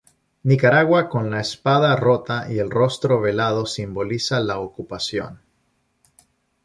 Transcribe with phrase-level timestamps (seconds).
[0.51, 5.41] Nicaragua con la espada rota y el rostro velado simboliza la ocupación.